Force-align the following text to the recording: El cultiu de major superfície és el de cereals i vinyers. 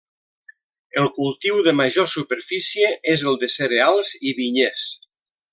El 1.01 1.09
cultiu 1.17 1.59
de 1.67 1.75
major 1.81 2.09
superfície 2.15 2.91
és 3.17 3.27
el 3.33 3.39
de 3.45 3.53
cereals 3.59 4.13
i 4.31 4.37
vinyers. 4.43 4.91